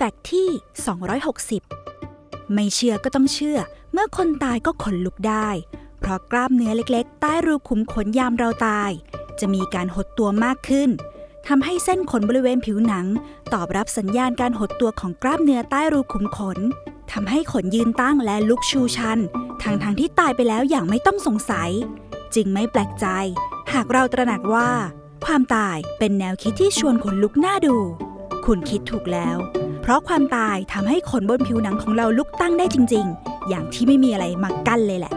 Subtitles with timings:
[0.00, 0.48] Fact ที่
[1.30, 3.58] 260 ไม่เชื่อก็ต้องเชื่อ
[3.92, 5.48] เมื่อคนตายก็ขนลุกได้
[6.00, 8.90] เพราะกล้ามเนื้อเล็กๆ ใต้รูขุมขนยามเราตาย
[9.40, 10.90] จะมีการหดตัวมากขึ้น
[11.48, 13.06] ทำให้เส้นขนบริเวณผิวหนัง
[13.52, 16.58] ตอบรับสัญญาณการหดตัวของกล้ามเนื้อใต้รูขุมขน
[17.12, 19.18] ทำให้ขนยืนตั้งและลุกชูชัน
[19.62, 21.70] ทั้งทางๆที่ตายไปแล้วอย่างไม่ต้องสงสัย
[22.34, 23.06] จึงไม่แปลกใจ
[23.72, 24.70] หากเราตระหนักว่า
[25.24, 27.76] ความตายเป็นแนวคิดที่ชวนขนลุกน่าดู
[28.46, 29.38] คุณคิดถูกแล้ว
[29.88, 35.14] ราะความตายทำให้ขนบนผิวหนังของเราลุกตั้งได้จริง ๆ อย่างที่ไม่มีอะไรมากั้นเลยแหละ